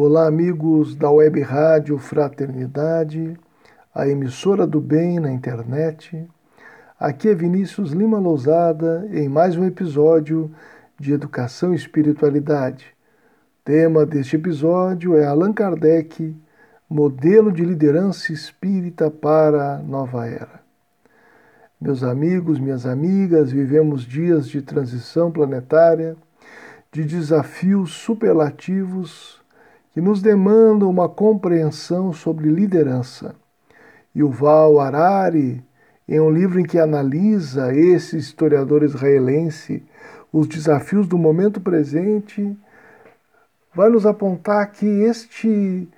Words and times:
Olá, 0.00 0.28
amigos 0.28 0.94
da 0.94 1.10
Web 1.10 1.40
Rádio 1.40 1.98
Fraternidade, 1.98 3.36
a 3.92 4.06
emissora 4.06 4.64
do 4.64 4.80
bem 4.80 5.18
na 5.18 5.32
internet. 5.32 6.24
Aqui 7.00 7.30
é 7.30 7.34
Vinícius 7.34 7.90
Lima 7.90 8.16
Lousada 8.16 9.08
em 9.10 9.28
mais 9.28 9.56
um 9.56 9.64
episódio 9.64 10.54
de 10.96 11.12
Educação 11.12 11.72
e 11.72 11.76
Espiritualidade. 11.76 12.94
Tema 13.64 14.06
deste 14.06 14.36
episódio 14.36 15.16
é 15.16 15.26
Allan 15.26 15.52
Kardec, 15.52 16.32
modelo 16.88 17.50
de 17.50 17.64
liderança 17.64 18.32
espírita 18.32 19.10
para 19.10 19.74
a 19.74 19.78
nova 19.78 20.28
era. 20.28 20.60
Meus 21.80 22.04
amigos, 22.04 22.60
minhas 22.60 22.86
amigas, 22.86 23.50
vivemos 23.50 24.02
dias 24.04 24.48
de 24.48 24.62
transição 24.62 25.32
planetária, 25.32 26.16
de 26.92 27.02
desafios 27.02 27.94
superlativos 27.94 29.38
que 29.98 30.02
nos 30.02 30.22
demandam 30.22 30.88
uma 30.88 31.08
compreensão 31.08 32.12
sobre 32.12 32.48
liderança. 32.48 33.34
E 34.14 34.22
o 34.22 34.30
Val 34.30 34.78
Harari, 34.78 35.60
em 36.08 36.20
um 36.20 36.30
livro 36.30 36.60
em 36.60 36.62
que 36.62 36.78
analisa 36.78 37.74
esse 37.74 38.16
historiador 38.16 38.84
israelense 38.84 39.84
os 40.32 40.46
desafios 40.46 41.08
do 41.08 41.18
momento 41.18 41.60
presente, 41.60 42.56
vai 43.74 43.90
nos 43.90 44.06
apontar 44.06 44.70
que 44.70 44.86
este 44.86 45.88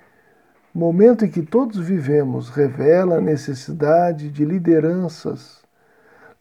momento 0.73 1.23
em 1.23 1.29
que 1.29 1.43
todos 1.43 1.77
vivemos 1.77 2.49
revela 2.49 3.17
a 3.17 3.21
necessidade 3.21 4.29
de 4.29 4.43
lideranças, 4.43 5.61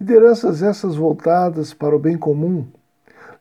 lideranças 0.01 0.63
essas 0.63 0.97
voltadas 0.97 1.75
para 1.75 1.95
o 1.95 1.99
bem 1.99 2.17
comum, 2.17 2.67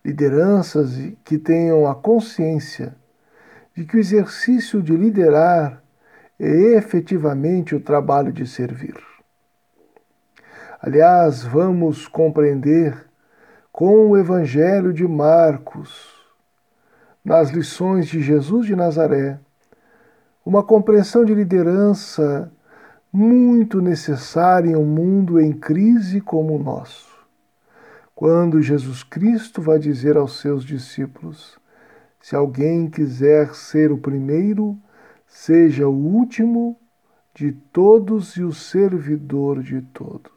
lideranças 0.03 0.89
que 1.23 1.37
tenham 1.37 1.87
a 1.87 1.95
consciência 1.95 2.98
de 3.79 3.85
que 3.85 3.95
o 3.95 3.99
exercício 3.99 4.83
de 4.83 4.93
liderar 4.93 5.81
é 6.37 6.75
efetivamente 6.75 7.73
o 7.73 7.79
trabalho 7.79 8.29
de 8.29 8.45
servir. 8.45 8.97
Aliás, 10.81 11.45
vamos 11.45 12.05
compreender 12.05 13.09
com 13.71 14.09
o 14.09 14.17
Evangelho 14.17 14.91
de 14.91 15.07
Marcos, 15.07 16.13
nas 17.23 17.51
lições 17.51 18.07
de 18.07 18.21
Jesus 18.21 18.65
de 18.65 18.75
Nazaré, 18.75 19.39
uma 20.45 20.61
compreensão 20.61 21.23
de 21.23 21.33
liderança 21.33 22.51
muito 23.13 23.79
necessária 23.79 24.71
em 24.71 24.75
um 24.75 24.83
mundo 24.83 25.39
em 25.39 25.53
crise 25.53 26.19
como 26.19 26.53
o 26.53 26.61
nosso. 26.61 27.07
Quando 28.13 28.61
Jesus 28.61 29.03
Cristo 29.03 29.61
vai 29.61 29.79
dizer 29.79 30.17
aos 30.17 30.41
seus 30.41 30.65
discípulos: 30.65 31.57
se 32.21 32.35
alguém 32.35 32.89
quiser 32.89 33.55
ser 33.55 33.91
o 33.91 33.97
primeiro, 33.97 34.77
seja 35.27 35.87
o 35.87 35.93
último 35.93 36.77
de 37.33 37.51
todos 37.51 38.35
e 38.35 38.43
o 38.43 38.51
servidor 38.51 39.63
de 39.63 39.81
todos. 39.81 40.31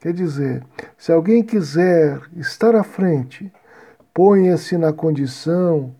Quer 0.00 0.12
dizer, 0.12 0.64
se 0.96 1.10
alguém 1.10 1.42
quiser 1.42 2.20
estar 2.36 2.76
à 2.76 2.84
frente, 2.84 3.52
ponha-se 4.14 4.78
na 4.78 4.92
condição 4.92 5.94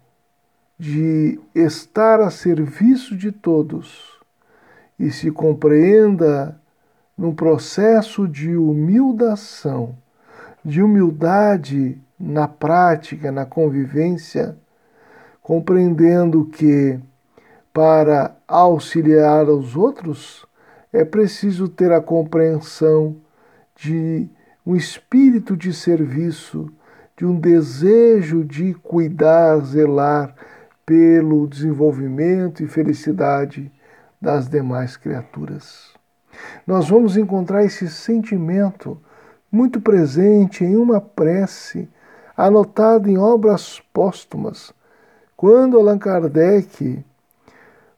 de 0.78 1.40
estar 1.52 2.20
a 2.20 2.30
serviço 2.30 3.16
de 3.16 3.32
todos 3.32 4.20
e 4.98 5.10
se 5.10 5.32
compreenda 5.32 6.60
num 7.16 7.34
processo 7.34 8.28
de 8.28 8.56
humildação, 8.56 9.98
de 10.64 10.80
humildade 10.80 12.00
na 12.18 12.48
prática, 12.48 13.30
na 13.30 13.46
convivência, 13.46 14.56
compreendendo 15.40 16.44
que 16.46 16.98
para 17.72 18.36
auxiliar 18.46 19.48
os 19.48 19.76
outros 19.76 20.44
é 20.92 21.04
preciso 21.04 21.68
ter 21.68 21.92
a 21.92 22.00
compreensão 22.00 23.16
de 23.76 24.28
um 24.66 24.74
espírito 24.74 25.56
de 25.56 25.72
serviço, 25.72 26.70
de 27.16 27.24
um 27.24 27.38
desejo 27.38 28.44
de 28.44 28.74
cuidar, 28.74 29.58
zelar 29.60 30.34
pelo 30.84 31.46
desenvolvimento 31.46 32.62
e 32.62 32.66
felicidade 32.66 33.70
das 34.20 34.48
demais 34.48 34.96
criaturas. 34.96 35.92
Nós 36.66 36.88
vamos 36.88 37.16
encontrar 37.16 37.64
esse 37.64 37.88
sentimento 37.88 39.00
muito 39.50 39.80
presente 39.80 40.64
em 40.64 40.76
uma 40.76 41.00
prece 41.00 41.88
anotado 42.38 43.10
em 43.10 43.18
obras 43.18 43.80
póstumas, 43.92 44.72
quando 45.36 45.76
Allan 45.76 45.98
Kardec 45.98 47.04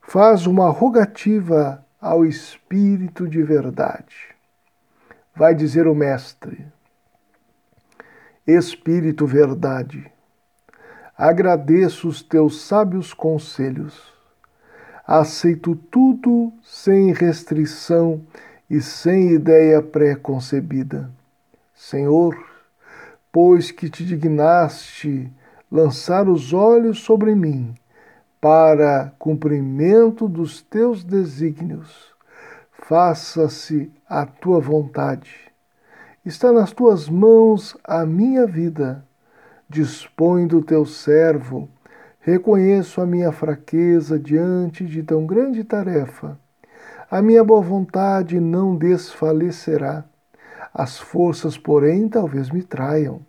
faz 0.00 0.46
uma 0.46 0.70
rogativa 0.70 1.84
ao 2.00 2.24
Espírito 2.24 3.28
de 3.28 3.42
verdade. 3.42 4.34
Vai 5.36 5.54
dizer 5.54 5.86
o 5.86 5.94
Mestre: 5.94 6.66
Espírito 8.46 9.26
verdade, 9.26 10.10
agradeço 11.14 12.08
os 12.08 12.22
teus 12.22 12.62
sábios 12.62 13.12
conselhos, 13.12 14.10
aceito 15.06 15.76
tudo 15.76 16.50
sem 16.64 17.12
restrição 17.12 18.22
e 18.70 18.80
sem 18.80 19.32
ideia 19.32 19.82
pré-concebida. 19.82 21.10
Senhor, 21.74 22.49
pois 23.32 23.70
que 23.70 23.88
te 23.88 24.04
dignaste 24.04 25.30
lançar 25.70 26.28
os 26.28 26.52
olhos 26.52 26.98
sobre 27.00 27.34
mim, 27.34 27.74
para 28.40 29.12
cumprimento 29.18 30.28
dos 30.28 30.62
teus 30.62 31.04
desígnios. 31.04 32.12
Faça-se 32.72 33.92
a 34.08 34.26
tua 34.26 34.58
vontade. 34.58 35.50
Está 36.24 36.50
nas 36.52 36.72
tuas 36.72 37.08
mãos 37.08 37.76
a 37.84 38.04
minha 38.04 38.46
vida. 38.46 39.04
Dispõe 39.68 40.46
do 40.46 40.62
teu 40.62 40.84
servo. 40.84 41.68
Reconheço 42.20 43.00
a 43.00 43.06
minha 43.06 43.30
fraqueza 43.30 44.18
diante 44.18 44.84
de 44.84 45.02
tão 45.02 45.24
grande 45.24 45.62
tarefa. 45.62 46.38
A 47.10 47.22
minha 47.22 47.44
boa 47.44 47.60
vontade 47.60 48.40
não 48.40 48.76
desfalecerá 48.76 50.04
as 50.72 50.98
forças, 50.98 51.58
porém, 51.58 52.08
talvez 52.08 52.50
me 52.50 52.62
traiam. 52.62 53.20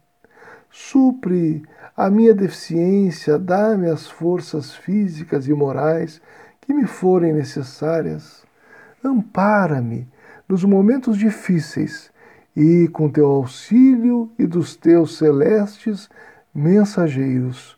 Supre 0.70 1.64
a 1.98 2.10
minha 2.10 2.34
deficiência, 2.34 3.38
dá-me 3.38 3.90
as 3.90 4.08
forças 4.08 4.74
físicas 4.74 5.48
e 5.48 5.54
morais 5.54 6.22
que 6.62 6.74
me 6.74 6.86
forem 6.86 7.34
necessárias. 7.34 8.46
Ampara-me 9.04 10.08
nos 10.48 10.64
momentos 10.64 11.18
difíceis 11.18 12.12
e, 12.56 12.88
com 12.90 13.10
teu 13.10 13.28
auxílio 13.28 14.32
e 14.38 14.46
dos 14.46 14.76
teus 14.76 15.18
celestes 15.18 16.10
mensageiros, 16.54 17.78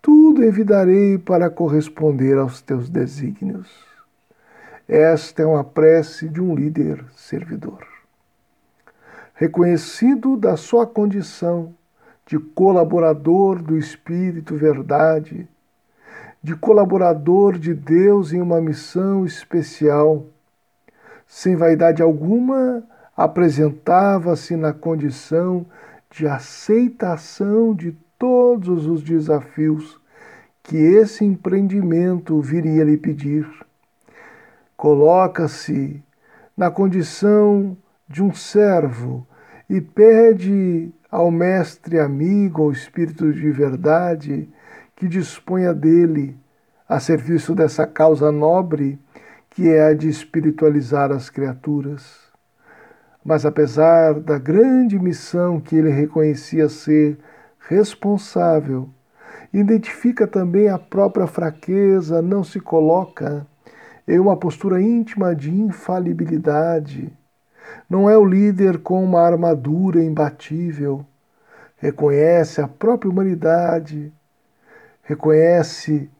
tudo 0.00 0.44
envidarei 0.44 1.18
para 1.18 1.50
corresponder 1.50 2.38
aos 2.38 2.60
teus 2.60 2.88
desígnios. 2.88 3.68
Esta 4.88 5.42
é 5.42 5.46
uma 5.46 5.62
prece 5.62 6.28
de 6.28 6.40
um 6.40 6.54
líder 6.54 7.04
servidor 7.14 7.91
reconhecido 9.34 10.36
da 10.36 10.56
sua 10.56 10.86
condição 10.86 11.74
de 12.26 12.38
colaborador 12.38 13.60
do 13.60 13.76
Espírito 13.76 14.56
Verdade, 14.56 15.48
de 16.42 16.54
colaborador 16.54 17.58
de 17.58 17.74
Deus 17.74 18.32
em 18.32 18.40
uma 18.40 18.60
missão 18.60 19.24
especial, 19.24 20.26
sem 21.26 21.56
vaidade 21.56 22.02
alguma, 22.02 22.82
apresentava-se 23.16 24.56
na 24.56 24.72
condição 24.72 25.64
de 26.10 26.26
aceitação 26.26 27.74
de 27.74 27.92
todos 28.18 28.86
os 28.86 29.02
desafios 29.02 30.00
que 30.62 30.76
esse 30.76 31.24
empreendimento 31.24 32.40
viria 32.40 32.84
lhe 32.84 32.96
pedir. 32.96 33.48
Coloca-se 34.76 36.02
na 36.56 36.70
condição 36.70 37.76
de 38.12 38.22
um 38.22 38.30
servo 38.34 39.26
e 39.70 39.80
pede 39.80 40.92
ao 41.10 41.30
Mestre 41.30 41.98
amigo, 41.98 42.62
ao 42.62 42.70
Espírito 42.70 43.32
de 43.32 43.50
verdade, 43.50 44.50
que 44.94 45.08
disponha 45.08 45.72
dele 45.72 46.36
a 46.86 47.00
serviço 47.00 47.54
dessa 47.54 47.86
causa 47.86 48.30
nobre 48.30 49.00
que 49.48 49.66
é 49.66 49.86
a 49.86 49.94
de 49.94 50.10
espiritualizar 50.10 51.10
as 51.10 51.30
criaturas. 51.30 52.20
Mas 53.24 53.46
apesar 53.46 54.20
da 54.20 54.38
grande 54.38 54.98
missão 54.98 55.58
que 55.58 55.74
ele 55.74 55.90
reconhecia 55.90 56.68
ser 56.68 57.18
responsável, 57.60 58.90
identifica 59.54 60.26
também 60.26 60.68
a 60.68 60.78
própria 60.78 61.26
fraqueza, 61.26 62.20
não 62.20 62.44
se 62.44 62.60
coloca 62.60 63.46
em 64.06 64.18
uma 64.18 64.36
postura 64.36 64.82
íntima 64.82 65.34
de 65.34 65.50
infalibilidade 65.50 67.10
não 67.88 68.08
é 68.08 68.16
o 68.16 68.24
líder 68.24 68.78
com 68.78 69.02
uma 69.02 69.20
armadura 69.20 70.02
imbatível. 70.02 71.04
Reconhece 71.76 72.60
a 72.60 72.68
própria 72.68 73.10
humanidade, 73.10 74.12
reconhece 75.02 76.10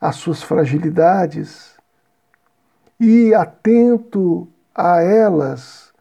às 0.00 0.16
suas 0.16 0.42
fragilidades 0.42 1.76
e, 2.98 3.34
atento 3.34 4.48
a 4.74 5.02
elas, 5.02 5.92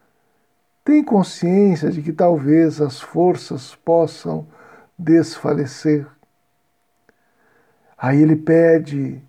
tem 0.83 1.03
consciência 1.03 1.91
de 1.91 2.01
que 2.01 2.13
talvez 2.13 2.79
as 2.79 3.01
forças 3.01 3.75
possam 3.75 4.47
desfalecer. 4.97 6.07
Aí 7.97 8.21
ele 8.21 8.35
pede 8.35 9.21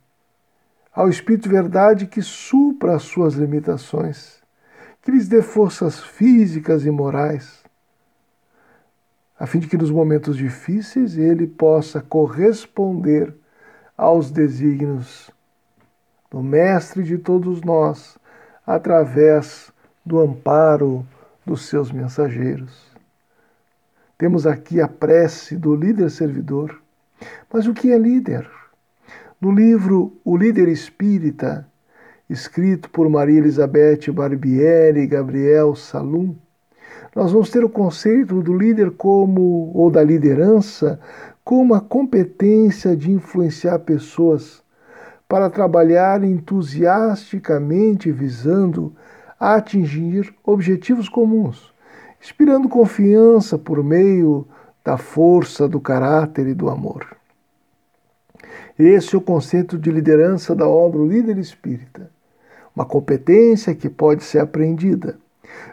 ao 0.94 1.08
Espírito 1.08 1.44
de 1.44 1.48
Verdade 1.48 2.06
que 2.06 2.22
supra 2.22 2.96
as 2.96 3.02
suas 3.02 3.34
limitações, 3.34 4.37
que 5.02 5.10
lhes 5.10 5.28
dê 5.28 5.42
forças 5.42 6.00
físicas 6.00 6.84
e 6.84 6.90
morais, 6.90 7.62
a 9.38 9.46
fim 9.46 9.58
de 9.58 9.68
que 9.68 9.76
nos 9.76 9.90
momentos 9.90 10.36
difíceis 10.36 11.16
ele 11.16 11.46
possa 11.46 12.00
corresponder 12.00 13.34
aos 13.96 14.30
desígnios 14.30 15.30
do 16.30 16.42
Mestre 16.42 17.02
de 17.02 17.18
todos 17.18 17.62
nós, 17.62 18.18
através 18.66 19.72
do 20.04 20.20
amparo 20.20 21.06
dos 21.46 21.66
seus 21.66 21.90
mensageiros. 21.90 22.88
Temos 24.18 24.46
aqui 24.46 24.80
a 24.80 24.88
prece 24.88 25.56
do 25.56 25.74
líder 25.74 26.10
servidor. 26.10 26.82
Mas 27.52 27.66
o 27.66 27.72
que 27.72 27.92
é 27.92 27.98
líder? 27.98 28.48
No 29.40 29.52
livro 29.52 30.12
O 30.24 30.36
Líder 30.36 30.68
Espírita, 30.68 31.66
escrito 32.28 32.90
por 32.90 33.08
Maria 33.08 33.38
Elizabeth 33.38 34.12
Barbieri 34.12 35.00
e 35.00 35.06
Gabriel 35.06 35.74
Salum, 35.74 36.34
nós 37.14 37.32
vamos 37.32 37.50
ter 37.50 37.64
o 37.64 37.68
conceito 37.68 38.42
do 38.42 38.56
líder 38.56 38.92
como, 38.92 39.72
ou 39.74 39.90
da 39.90 40.02
liderança, 40.04 41.00
como 41.42 41.74
a 41.74 41.80
competência 41.80 42.96
de 42.96 43.10
influenciar 43.10 43.78
pessoas 43.80 44.62
para 45.28 45.50
trabalhar 45.50 46.22
entusiasticamente 46.22 48.12
visando 48.12 48.94
atingir 49.38 50.34
objetivos 50.44 51.08
comuns, 51.08 51.72
inspirando 52.20 52.68
confiança 52.68 53.58
por 53.58 53.82
meio 53.82 54.46
da 54.84 54.96
força 54.96 55.68
do 55.68 55.80
caráter 55.80 56.46
e 56.48 56.54
do 56.54 56.68
amor. 56.68 57.16
Esse 58.78 59.14
é 59.14 59.18
o 59.18 59.22
conceito 59.22 59.76
de 59.76 59.90
liderança 59.90 60.54
da 60.54 60.66
obra 60.66 61.00
O 61.00 61.06
Líder 61.06 61.36
Espírita. 61.38 62.10
Uma 62.78 62.86
competência 62.86 63.74
que 63.74 63.88
pode 63.88 64.22
ser 64.22 64.38
aprendida, 64.38 65.18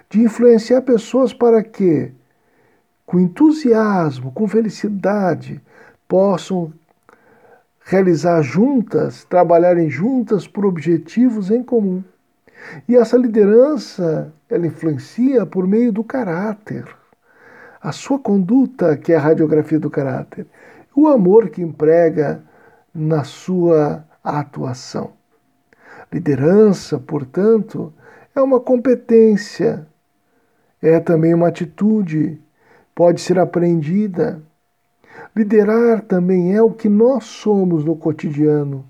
de 0.10 0.24
influenciar 0.24 0.82
pessoas 0.82 1.32
para 1.32 1.62
que, 1.62 2.12
com 3.06 3.20
entusiasmo, 3.20 4.32
com 4.32 4.48
felicidade, 4.48 5.62
possam 6.08 6.74
realizar 7.84 8.42
juntas, 8.42 9.24
trabalharem 9.24 9.88
juntas 9.88 10.48
por 10.48 10.66
objetivos 10.66 11.52
em 11.52 11.62
comum. 11.62 12.04
E 12.90 12.96
essa 12.96 13.16
liderança, 13.18 14.34
ela 14.50 14.66
influencia 14.66 15.46
por 15.46 15.68
meio 15.68 15.94
do 15.94 16.04
caráter. 16.04 16.88
A 17.80 17.92
sua 17.92 18.18
conduta, 18.18 18.98
que 18.98 19.14
é 19.14 19.16
a 19.16 19.22
radiografia 19.22 19.80
do 19.80 19.92
caráter. 19.92 20.48
O 20.96 21.08
amor 21.08 21.50
que 21.50 21.62
emprega 21.62 22.42
na 22.92 23.24
sua 23.24 24.04
atuação. 24.24 25.14
Liderança, 26.16 26.98
portanto, 26.98 27.92
é 28.34 28.42
uma 28.42 28.58
competência, 28.58 29.86
é 30.82 30.98
também 30.98 31.34
uma 31.34 31.50
atitude, 31.50 32.42
pode 32.96 33.20
ser 33.20 33.38
aprendida. 33.38 34.42
Liderar 35.36 36.04
também 36.04 36.56
é 36.56 36.62
o 36.62 36.72
que 36.72 36.88
nós 36.88 37.26
somos 37.26 37.84
no 37.84 37.98
cotidiano. 37.98 38.86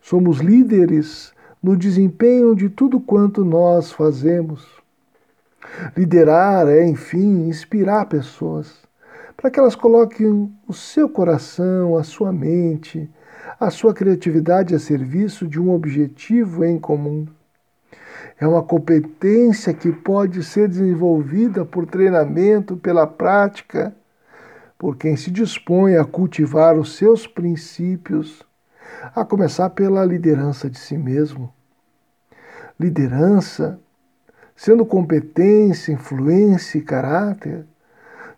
Somos 0.00 0.38
líderes 0.38 1.34
no 1.60 1.76
desempenho 1.76 2.54
de 2.54 2.68
tudo 2.68 3.00
quanto 3.00 3.44
nós 3.44 3.90
fazemos. 3.90 4.64
Liderar 5.96 6.68
é, 6.68 6.86
enfim, 6.86 7.48
inspirar 7.48 8.06
pessoas, 8.06 8.72
para 9.36 9.50
que 9.50 9.58
elas 9.58 9.74
coloquem 9.74 10.48
o 10.68 10.72
seu 10.72 11.08
coração, 11.08 11.96
a 11.96 12.04
sua 12.04 12.32
mente, 12.32 13.10
a 13.58 13.70
sua 13.70 13.94
criatividade 13.94 14.74
a 14.74 14.78
serviço 14.78 15.46
de 15.46 15.60
um 15.60 15.70
objetivo 15.70 16.64
em 16.64 16.78
comum. 16.78 17.26
É 18.38 18.46
uma 18.46 18.62
competência 18.62 19.72
que 19.72 19.92
pode 19.92 20.42
ser 20.42 20.68
desenvolvida 20.68 21.64
por 21.64 21.86
treinamento, 21.86 22.76
pela 22.76 23.06
prática, 23.06 23.94
por 24.78 24.96
quem 24.96 25.16
se 25.16 25.30
dispõe 25.30 25.96
a 25.96 26.04
cultivar 26.04 26.76
os 26.76 26.96
seus 26.96 27.26
princípios, 27.26 28.42
a 29.14 29.24
começar 29.24 29.70
pela 29.70 30.04
liderança 30.04 30.68
de 30.68 30.78
si 30.78 30.98
mesmo. 30.98 31.52
Liderança, 32.78 33.78
sendo 34.56 34.84
competência, 34.84 35.92
influência 35.92 36.78
e 36.78 36.82
caráter, 36.82 37.64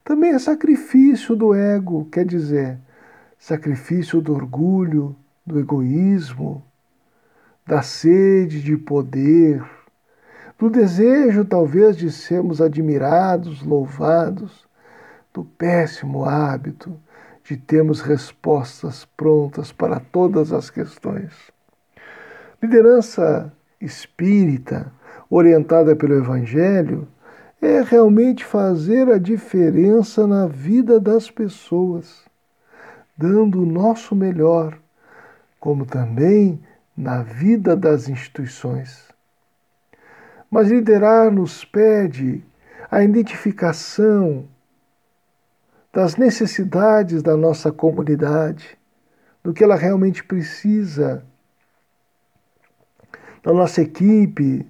também 0.04 0.32
é 0.32 0.38
sacrifício 0.38 1.34
do 1.34 1.54
ego, 1.54 2.06
quer 2.12 2.26
dizer, 2.26 2.78
sacrifício 3.44 4.22
do 4.22 4.32
orgulho, 4.32 5.14
do 5.44 5.60
egoísmo, 5.60 6.64
da 7.66 7.82
sede 7.82 8.62
de 8.62 8.74
poder, 8.74 9.62
do 10.58 10.70
desejo 10.70 11.44
talvez 11.44 11.94
de 11.94 12.10
sermos 12.10 12.62
admirados, 12.62 13.62
louvados, 13.62 14.66
do 15.30 15.44
péssimo 15.44 16.24
hábito 16.24 16.98
de 17.44 17.54
termos 17.58 18.00
respostas 18.00 19.06
prontas 19.14 19.70
para 19.70 20.00
todas 20.00 20.50
as 20.50 20.70
questões. 20.70 21.34
Liderança 22.62 23.52
espírita, 23.78 24.90
orientada 25.28 25.94
pelo 25.94 26.14
Evangelho, 26.14 27.06
é 27.60 27.82
realmente 27.82 28.42
fazer 28.42 29.12
a 29.12 29.18
diferença 29.18 30.26
na 30.26 30.46
vida 30.46 30.98
das 30.98 31.30
pessoas 31.30 32.24
dando 33.16 33.62
o 33.62 33.66
nosso 33.66 34.14
melhor, 34.14 34.78
como 35.60 35.86
também 35.86 36.62
na 36.96 37.22
vida 37.22 37.76
das 37.76 38.08
instituições. 38.08 39.08
Mas 40.50 40.68
liderar 40.68 41.30
nos 41.30 41.64
pede 41.64 42.44
a 42.90 43.02
identificação 43.02 44.46
das 45.92 46.16
necessidades 46.16 47.22
da 47.22 47.36
nossa 47.36 47.72
comunidade, 47.72 48.76
do 49.42 49.52
que 49.52 49.62
ela 49.62 49.76
realmente 49.76 50.24
precisa, 50.24 51.24
da 53.42 53.52
nossa 53.52 53.82
equipe, 53.82 54.66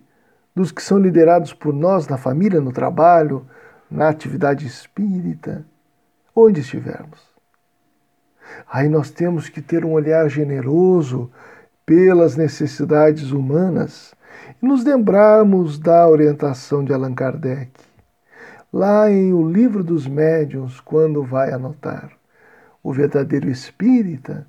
dos 0.54 0.70
que 0.70 0.82
são 0.82 0.98
liderados 0.98 1.52
por 1.52 1.72
nós 1.72 2.06
na 2.06 2.16
família, 2.16 2.60
no 2.60 2.72
trabalho, 2.72 3.46
na 3.90 4.08
atividade 4.08 4.66
espírita, 4.66 5.64
onde 6.34 6.60
estivermos. 6.60 7.33
Aí 8.70 8.88
nós 8.88 9.10
temos 9.10 9.48
que 9.48 9.60
ter 9.60 9.84
um 9.84 9.92
olhar 9.92 10.28
generoso 10.28 11.30
pelas 11.86 12.36
necessidades 12.36 13.30
humanas 13.30 14.14
e 14.62 14.66
nos 14.66 14.84
lembrarmos 14.84 15.78
da 15.78 16.08
orientação 16.08 16.84
de 16.84 16.92
Allan 16.92 17.14
Kardec. 17.14 17.70
Lá 18.72 19.10
em 19.10 19.32
O 19.32 19.48
Livro 19.48 19.84
dos 19.84 20.06
Médiuns, 20.06 20.80
quando 20.80 21.22
vai 21.22 21.52
anotar, 21.52 22.10
o 22.82 22.92
verdadeiro 22.92 23.48
espírita 23.48 24.46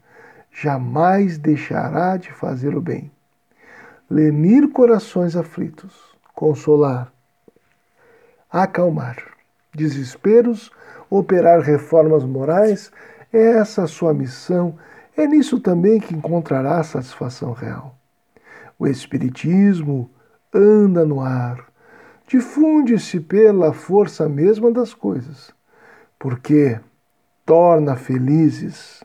jamais 0.52 1.38
deixará 1.38 2.18
de 2.18 2.32
fazer 2.32 2.75
o 2.75 2.82
bem, 2.82 3.12
lenir 4.10 4.72
corações 4.72 5.36
aflitos, 5.36 5.94
consolar, 6.34 7.12
acalmar 8.50 9.18
desesperos, 9.74 10.72
operar 11.10 11.60
reformas 11.60 12.24
morais 12.24 12.92
é 13.36 13.58
essa 13.58 13.84
a 13.84 13.88
sua 13.88 14.13
missão, 14.13 14.77
é 15.18 15.27
nisso 15.27 15.60
também 15.60 16.00
que 16.00 16.15
encontrará 16.15 16.82
satisfação 16.84 17.51
real. 17.51 17.98
O 18.80 18.88
Espiritismo 18.88 20.10
anda 20.54 21.06
no 21.06 21.22
ar, 21.22 21.65
difunde-se 22.27 23.20
pela 23.20 23.74
força 23.74 24.27
mesma 24.30 24.72
das 24.72 24.94
coisas, 24.94 25.54
porque 26.18 26.80
torna 27.46 27.96
felizes 27.96 29.04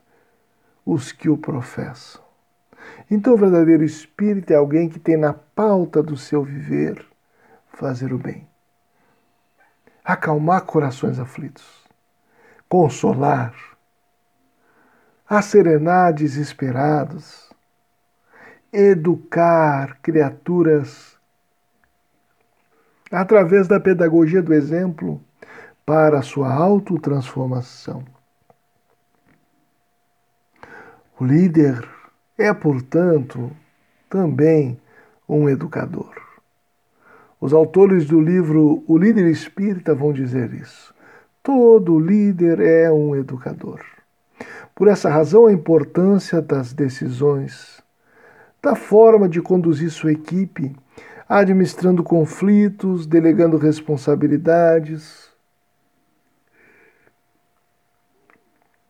os 0.87 1.13
que 1.13 1.29
o 1.29 1.37
professam. 1.37 2.23
Então, 3.11 3.35
o 3.35 3.37
verdadeiro 3.37 3.85
espírito 3.85 4.53
é 4.53 4.57
alguém 4.57 4.89
que 4.89 4.99
tem 4.99 5.17
na 5.17 5.33
pauta 5.33 6.03
do 6.03 6.17
seu 6.17 6.43
viver 6.43 7.05
fazer 7.67 8.13
o 8.13 8.19
bem, 8.19 8.47
acalmar 10.05 10.63
corações 10.63 11.19
aflitos, 11.19 11.65
consolar, 12.69 13.55
a 15.31 15.41
serenar 15.41 16.13
desesperados, 16.13 17.53
educar 18.73 20.01
criaturas 20.03 21.17
através 23.13 23.69
da 23.69 23.79
pedagogia 23.79 24.43
do 24.43 24.53
exemplo 24.53 25.23
para 25.87 26.19
a 26.19 26.23
sua 26.23 26.53
autotransformação. 26.53 28.05
O 31.21 31.25
líder 31.25 31.89
é, 32.37 32.53
portanto, 32.53 33.53
também 34.09 34.81
um 35.29 35.49
educador. 35.49 36.13
Os 37.41 37.53
autores 37.53 38.05
do 38.05 38.21
livro 38.21 38.83
O 38.89 38.99
Líder 38.99 39.31
Espírita 39.31 39.95
vão 39.95 40.13
dizer 40.13 40.53
isso. 40.53 40.93
Todo 41.41 42.01
líder 42.01 42.59
é 42.59 42.91
um 42.91 43.15
educador. 43.15 44.00
Por 44.81 44.89
essa 44.89 45.11
razão, 45.11 45.45
a 45.45 45.53
importância 45.53 46.41
das 46.41 46.73
decisões, 46.73 47.83
da 48.63 48.75
forma 48.75 49.29
de 49.29 49.43
conduzir 49.43 49.91
sua 49.91 50.11
equipe, 50.11 50.75
administrando 51.29 52.03
conflitos, 52.03 53.07
delegando 53.07 53.59
responsabilidades, 53.59 55.29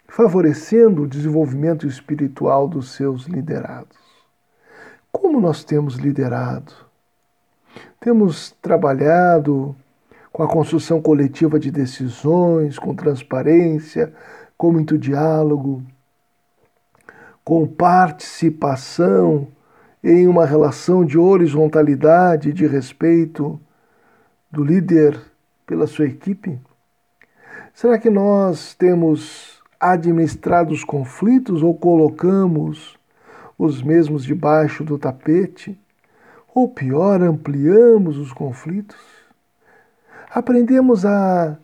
favorecendo 0.06 1.02
o 1.02 1.08
desenvolvimento 1.08 1.88
espiritual 1.88 2.68
dos 2.68 2.92
seus 2.92 3.24
liderados. 3.24 3.98
Como 5.10 5.40
nós 5.40 5.64
temos 5.64 5.96
liderado? 5.96 6.72
Temos 7.98 8.52
trabalhado 8.62 9.74
com 10.32 10.44
a 10.44 10.48
construção 10.48 11.02
coletiva 11.02 11.58
de 11.58 11.72
decisões, 11.72 12.78
com 12.78 12.94
transparência, 12.94 14.14
com 14.60 14.70
muito 14.70 14.98
diálogo, 14.98 15.82
com 17.42 17.66
participação 17.66 19.48
em 20.04 20.28
uma 20.28 20.44
relação 20.44 21.02
de 21.02 21.16
horizontalidade, 21.16 22.52
de 22.52 22.66
respeito 22.66 23.58
do 24.50 24.62
líder 24.62 25.18
pela 25.66 25.86
sua 25.86 26.04
equipe? 26.04 26.60
Será 27.72 27.98
que 27.98 28.10
nós 28.10 28.74
temos 28.74 29.62
administrado 29.80 30.74
os 30.74 30.84
conflitos 30.84 31.62
ou 31.62 31.74
colocamos 31.74 32.98
os 33.58 33.82
mesmos 33.82 34.24
debaixo 34.24 34.84
do 34.84 34.98
tapete? 34.98 35.80
Ou 36.54 36.68
pior, 36.68 37.22
ampliamos 37.22 38.18
os 38.18 38.30
conflitos? 38.30 39.00
Aprendemos 40.30 41.06
a 41.06 41.56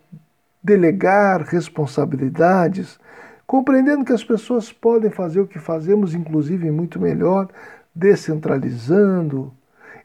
delegar 0.61 1.41
responsabilidades, 1.43 2.99
compreendendo 3.45 4.03
que 4.03 4.13
as 4.13 4.23
pessoas 4.23 4.71
podem 4.71 5.09
fazer 5.09 5.39
o 5.39 5.47
que 5.47 5.59
fazemos, 5.59 6.13
inclusive 6.13 6.69
muito 6.71 6.99
melhor, 6.99 7.49
descentralizando, 7.93 9.53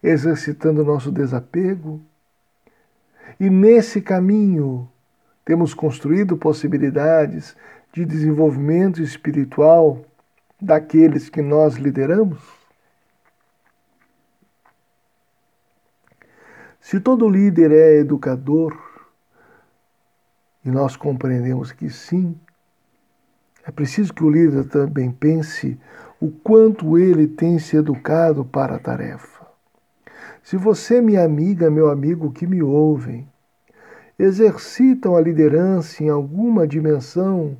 exercitando 0.02 0.84
nosso 0.84 1.10
desapego. 1.10 2.00
E 3.38 3.50
nesse 3.50 4.00
caminho 4.00 4.88
temos 5.44 5.74
construído 5.74 6.36
possibilidades 6.36 7.56
de 7.92 8.04
desenvolvimento 8.04 9.02
espiritual 9.02 10.04
daqueles 10.60 11.28
que 11.28 11.42
nós 11.42 11.74
lideramos? 11.74 12.40
Se 16.80 17.00
todo 17.00 17.28
líder 17.28 17.70
é 17.70 17.98
educador, 17.98 18.91
e 20.64 20.70
nós 20.70 20.96
compreendemos 20.96 21.72
que 21.72 21.90
sim, 21.90 22.36
é 23.64 23.70
preciso 23.70 24.12
que 24.12 24.24
o 24.24 24.30
líder 24.30 24.64
também 24.64 25.10
pense 25.10 25.78
o 26.20 26.30
quanto 26.30 26.98
ele 26.98 27.26
tem 27.26 27.58
se 27.58 27.76
educado 27.76 28.44
para 28.44 28.76
a 28.76 28.78
tarefa. 28.78 29.46
Se 30.42 30.56
você, 30.56 31.00
minha 31.00 31.24
amiga, 31.24 31.70
meu 31.70 31.88
amigo 31.90 32.32
que 32.32 32.46
me 32.46 32.62
ouvem, 32.62 33.28
exercitam 34.18 35.16
a 35.16 35.20
liderança 35.20 36.02
em 36.02 36.08
alguma 36.08 36.66
dimensão, 36.66 37.56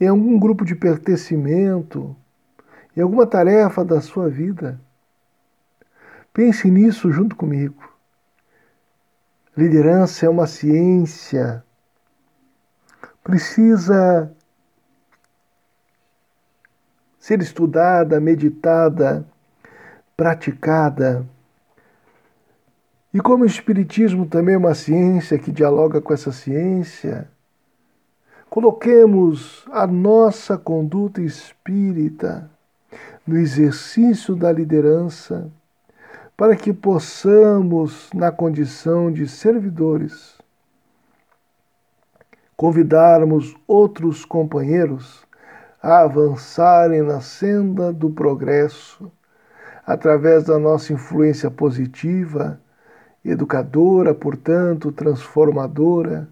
em 0.00 0.06
algum 0.08 0.38
grupo 0.38 0.64
de 0.64 0.74
pertencimento, 0.74 2.14
em 2.96 3.00
alguma 3.00 3.26
tarefa 3.26 3.84
da 3.84 4.00
sua 4.00 4.28
vida, 4.28 4.80
pense 6.32 6.68
nisso 6.70 7.10
junto 7.12 7.36
comigo. 7.36 7.92
Liderança 9.56 10.26
é 10.26 10.28
uma 10.28 10.48
ciência, 10.48 11.64
precisa 13.24 14.30
ser 17.18 17.40
estudada, 17.40 18.20
meditada, 18.20 19.24
praticada. 20.14 21.26
E 23.14 23.20
como 23.20 23.44
o 23.44 23.46
Espiritismo 23.46 24.26
também 24.26 24.56
é 24.56 24.58
uma 24.58 24.74
ciência 24.74 25.38
que 25.38 25.50
dialoga 25.50 26.02
com 26.02 26.12
essa 26.12 26.30
ciência, 26.30 27.26
coloquemos 28.50 29.64
a 29.72 29.86
nossa 29.86 30.58
conduta 30.58 31.22
espírita 31.22 32.50
no 33.26 33.38
exercício 33.38 34.36
da 34.36 34.52
liderança, 34.52 35.50
para 36.36 36.54
que 36.54 36.74
possamos, 36.74 38.10
na 38.12 38.30
condição 38.30 39.10
de 39.10 39.26
servidores, 39.26 40.33
convidarmos 42.56 43.54
outros 43.66 44.24
companheiros 44.24 45.24
a 45.82 46.00
avançarem 46.00 47.02
na 47.02 47.20
senda 47.20 47.92
do 47.92 48.10
progresso 48.10 49.10
através 49.86 50.44
da 50.44 50.58
nossa 50.58 50.92
influência 50.92 51.50
positiva, 51.50 52.58
educadora, 53.24 54.14
portanto, 54.14 54.90
transformadora, 54.90 56.28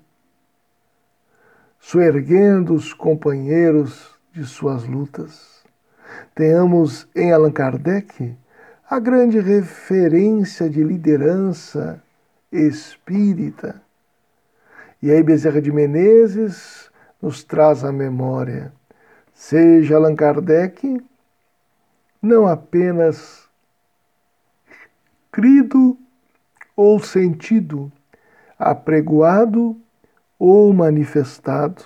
soerguendo 1.78 2.74
os 2.74 2.94
companheiros 2.94 4.18
de 4.32 4.44
suas 4.44 4.84
lutas. 4.84 5.62
Tenhamos 6.34 7.06
em 7.14 7.32
Allan 7.32 7.50
Kardec 7.50 8.34
a 8.88 8.98
grande 8.98 9.38
referência 9.38 10.68
de 10.68 10.82
liderança 10.82 12.02
espírita. 12.50 13.82
E 15.02 15.10
aí 15.10 15.22
Bezerra 15.22 15.60
de 15.60 15.72
Menezes 15.72 16.90
nos 17.20 17.42
traz 17.42 17.84
a 17.84 17.90
memória 17.90 18.72
seja 19.42 19.96
Allan 19.96 20.14
Kardec 20.14 21.02
não 22.22 22.46
apenas 22.46 23.48
crido 25.32 25.98
ou 26.76 27.00
sentido, 27.00 27.90
apregoado 28.56 29.76
ou 30.38 30.72
manifestado. 30.72 31.84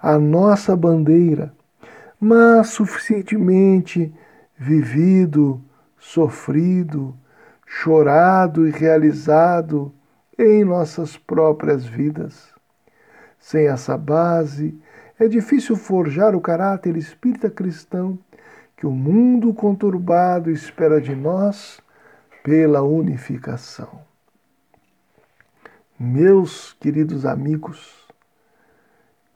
A 0.00 0.18
nossa 0.18 0.74
bandeira, 0.74 1.54
mas 2.18 2.70
suficientemente 2.70 4.12
vivido, 4.58 5.62
sofrido, 5.96 7.14
chorado 7.64 8.66
e 8.66 8.70
realizado 8.70 9.94
em 10.40 10.64
nossas 10.64 11.18
próprias 11.18 11.84
vidas. 11.84 12.48
Sem 13.38 13.66
essa 13.66 13.96
base, 13.96 14.80
é 15.18 15.28
difícil 15.28 15.76
forjar 15.76 16.34
o 16.34 16.40
caráter 16.40 16.96
espírita 16.96 17.50
cristão 17.50 18.18
que 18.76 18.86
o 18.86 18.90
mundo 18.90 19.52
conturbado 19.52 20.50
espera 20.50 21.00
de 21.00 21.14
nós 21.14 21.80
pela 22.42 22.80
unificação. 22.80 24.00
Meus 25.98 26.72
queridos 26.72 27.26
amigos, 27.26 28.08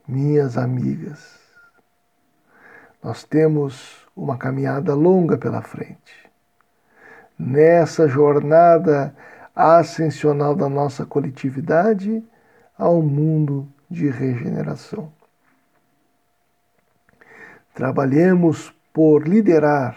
minhas 0.09 0.57
amigas, 0.57 1.39
nós 3.03 3.23
temos 3.23 4.09
uma 4.17 4.39
caminhada 4.39 4.95
longa 4.95 5.37
pela 5.37 5.61
frente. 5.61 6.31
Nessa 7.39 8.09
jornada 8.09 9.15
ascensional 9.55 10.55
da 10.55 10.69
nossa 10.69 11.07
coletividade 11.07 12.25
ao 12.77 13.01
mundo 13.01 13.69
de 13.89 14.09
regeneração. 14.09 15.13
Trabalhemos 17.73 18.75
por 18.93 19.27
liderar 19.27 19.97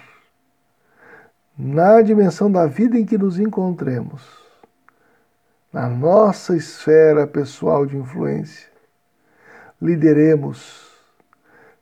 na 1.57 2.01
dimensão 2.01 2.51
da 2.51 2.67
vida 2.67 2.99
em 2.99 3.05
que 3.05 3.17
nos 3.17 3.39
encontremos, 3.39 4.21
na 5.73 5.89
nossa 5.89 6.55
esfera 6.55 7.25
pessoal 7.25 7.85
de 7.85 7.97
influência. 7.97 8.69
Lideremos 9.81 10.87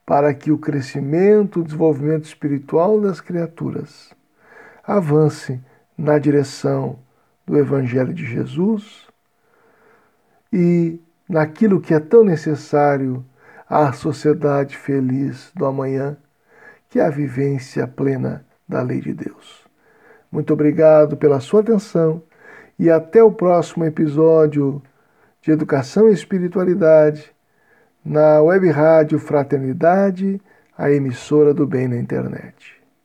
para 0.06 0.34
que 0.34 0.52
o 0.52 0.58
crescimento, 0.58 1.60
o 1.60 1.64
desenvolvimento 1.64 2.26
espiritual 2.26 3.02
das 3.02 3.20
criaturas 3.20 4.14
avance 4.86 5.60
na 5.98 6.20
direção 6.20 7.00
do 7.46 7.58
Evangelho 7.58 8.14
de 8.14 8.26
Jesus 8.26 9.08
e 10.52 11.00
naquilo 11.28 11.82
que 11.82 11.94
é 11.94 12.00
tão 12.00 12.24
necessário 12.24 13.26
à 13.70 13.92
sociedade 13.92 14.78
feliz 14.78 15.52
do 15.56 15.66
amanhã, 15.66 16.18
que 16.90 17.00
é 17.00 17.06
a 17.06 17.10
vivência 17.10 17.88
plena 17.88 18.46
da 18.68 18.82
lei 18.82 19.02
de 19.02 19.14
Deus. 19.14 19.66
Muito 20.32 20.54
obrigado 20.54 21.18
pela 21.18 21.40
sua 21.40 21.62
atenção 21.62 22.22
e 22.78 22.90
até 22.90 23.24
o 23.24 23.32
próximo 23.32 23.86
episódio 23.86 24.82
de 25.42 25.52
Educação 25.52 26.10
e 26.10 26.14
Espiritualidade 26.14 27.32
na 28.04 28.42
Web 28.42 28.70
Rádio 28.70 29.18
Fraternidade, 29.18 30.40
a 30.78 30.92
emissora 30.92 31.54
do 31.54 31.66
bem 31.66 31.88
na 31.88 31.98
internet. 31.98 32.75